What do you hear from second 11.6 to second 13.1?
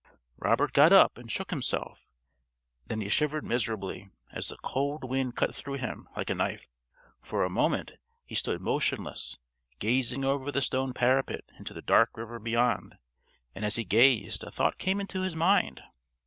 the dark river beyond,